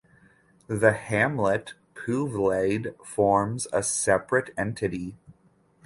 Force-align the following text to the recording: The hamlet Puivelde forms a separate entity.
The 0.65 0.93
hamlet 0.93 1.75
Puivelde 1.93 2.95
forms 3.05 3.67
a 3.71 3.83
separate 3.83 4.51
entity. 4.57 5.15